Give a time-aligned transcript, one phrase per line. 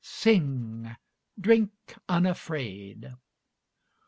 [0.03, 0.95] Sing!
[1.39, 1.69] drink
[2.09, 3.13] unafraid.